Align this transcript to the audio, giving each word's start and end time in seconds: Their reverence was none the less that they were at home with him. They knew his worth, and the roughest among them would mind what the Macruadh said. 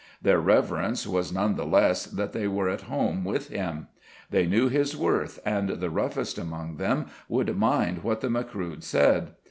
Their 0.19 0.39
reverence 0.39 1.05
was 1.05 1.31
none 1.31 1.57
the 1.57 1.63
less 1.63 2.05
that 2.05 2.33
they 2.33 2.47
were 2.47 2.69
at 2.69 2.81
home 2.89 3.23
with 3.23 3.49
him. 3.49 3.85
They 4.31 4.47
knew 4.47 4.67
his 4.67 4.97
worth, 4.97 5.37
and 5.45 5.69
the 5.69 5.91
roughest 5.91 6.39
among 6.39 6.77
them 6.77 7.05
would 7.29 7.55
mind 7.55 8.01
what 8.03 8.21
the 8.21 8.27
Macruadh 8.31 8.81
said. 8.81 9.33